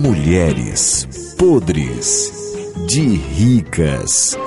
[0.00, 2.30] Mulheres podres
[2.86, 4.38] de ricas.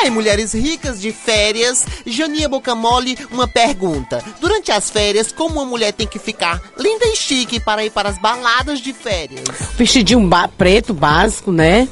[0.00, 4.24] Ai, mulheres ricas de férias, Janinha Bocamole, uma pergunta.
[4.40, 8.08] Durante as férias, como uma mulher tem que ficar linda e chique para ir para
[8.08, 9.44] as baladas de férias?
[9.76, 11.86] Vestidinho ba preto, básico, né?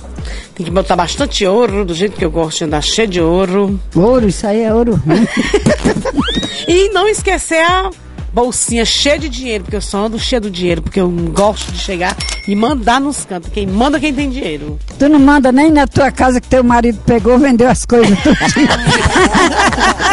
[0.55, 3.79] Tem que botar bastante ouro, do jeito que eu gosto de andar cheio de ouro.
[3.95, 4.99] Ouro, isso aí é ouro.
[5.05, 5.17] né?
[6.67, 7.91] E não esquecer a
[8.33, 11.79] bolsinha cheia de dinheiro, porque eu só ando cheio do dinheiro, porque eu gosto de
[11.79, 12.17] chegar
[12.49, 13.51] e mandar nos cantos.
[13.53, 14.79] Quem manda é quem tem dinheiro.
[14.99, 18.19] tu não manda nem na tua casa que teu marido pegou, vendeu as coisas.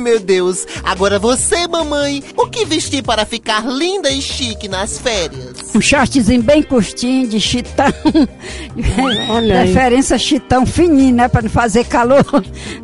[0.00, 0.66] meu Deus.
[0.82, 5.74] Agora você, mamãe, o que vestir para ficar linda e chique nas férias?
[5.74, 7.86] um shortzinho bem curtinho, de chitão.
[9.28, 9.72] Olha aí.
[9.72, 11.28] Preferência chitão fininho, né?
[11.28, 12.24] Pra não fazer calor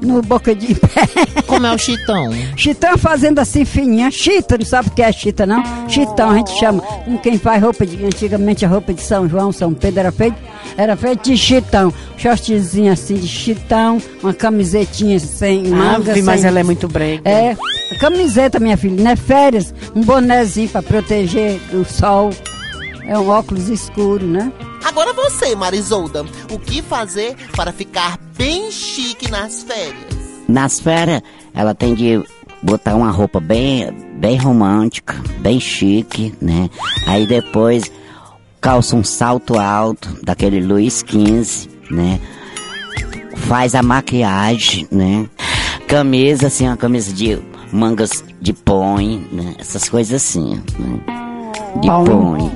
[0.01, 1.43] no boca de pé.
[1.47, 2.30] Como é o chitão?
[2.57, 4.10] Chitão fazendo assim fininha.
[4.10, 5.62] Chita, não sabe o que é chita, não?
[5.88, 6.83] Chitão, a gente chama.
[6.83, 8.05] Como quem faz roupa de.
[8.05, 10.37] Antigamente a roupa de São João, São Pedro era feito.
[10.77, 11.93] Era feito de chitão.
[12.19, 16.13] Shortzinho assim de chitão, uma camisetinha sem manga.
[16.13, 17.23] Ave, mas sem- ela é muito brega.
[17.29, 17.57] É,
[17.99, 22.30] camiseta, minha filha, não é férias, um bonezinho pra proteger do sol.
[23.07, 24.52] É um óculos escuro, né?
[24.85, 29.95] Agora você, Marisolda, o que fazer para ficar bem chique nas férias?
[30.49, 31.23] Nas férias,
[31.55, 32.23] ela tem de
[32.63, 36.68] botar uma roupa bem, bem romântica, bem chique, né?
[37.07, 37.90] Aí depois
[38.66, 42.18] calça um salto alto, daquele Luiz XV, né?
[43.36, 45.28] Faz a maquiagem, né?
[45.86, 47.38] Camisa, assim, uma camisa de
[47.72, 49.54] mangas de põe, né?
[49.60, 50.98] Essas coisas assim, né?
[51.80, 52.50] De Põe.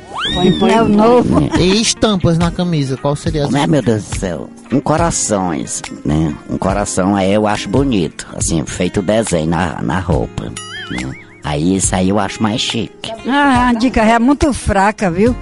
[0.58, 0.72] põe.
[0.72, 1.48] É o novo.
[1.61, 4.50] E estampas na camisa, qual seria Né, meu Deus do céu?
[4.72, 6.34] Um corações, né?
[6.48, 10.47] Um coração aí eu acho bonito, assim, feito desenho na, na roupa,
[10.91, 11.12] né?
[11.44, 13.11] Aí isso aí eu acho mais chique.
[13.27, 15.34] Ah, a dica é muito fraca, viu?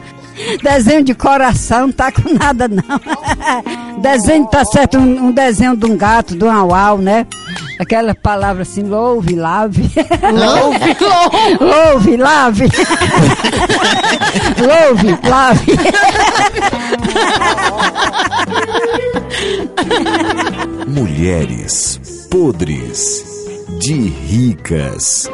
[0.62, 2.82] Desenho de coração não tá com nada, não.
[4.00, 7.26] desenho tá certo, um, um desenho de um gato, de um auau, né?
[7.78, 9.82] Aquela palavra assim, louve, lave.
[10.22, 11.64] Louve, louve.
[11.64, 12.64] louve, lave.
[14.58, 15.78] louve, lave.
[20.86, 23.24] Mulheres podres
[23.78, 25.30] de ricas.